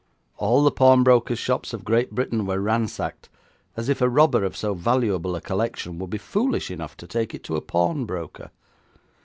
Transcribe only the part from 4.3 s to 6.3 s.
of so valuable a collection would be